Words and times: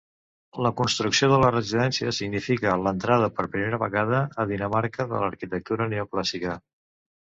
La 0.65 0.69
construcció 0.77 1.27
de 1.33 1.37
la 1.41 1.51
residència 1.55 2.13
significà 2.19 2.73
l'entrada, 2.85 3.29
per 3.41 3.47
primera 3.57 3.81
vegada, 3.83 4.23
a 4.45 4.47
Dinamarca 4.53 5.07
de 5.13 5.21
l'arquitectura 5.25 5.89
neoclàssica. 5.93 6.57